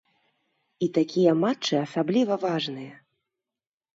І 0.85 0.87
такія 0.97 1.31
матчы 1.43 1.75
асабліва 1.85 2.33
важныя. 2.47 2.93